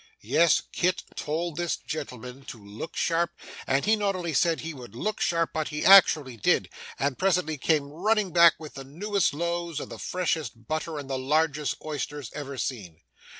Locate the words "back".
8.33-8.55